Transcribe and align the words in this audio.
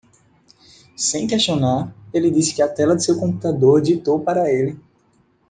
Sem 0.97 1.27
questionar, 1.27 1.95
ele 2.11 2.31
disse 2.31 2.53
o 2.53 2.55
que 2.55 2.61
a 2.63 2.67
tela 2.67 2.95
de 2.95 3.03
seu 3.05 3.19
computador 3.19 3.79
ditou 3.83 4.19
para 4.19 4.51
ele. 4.51 4.81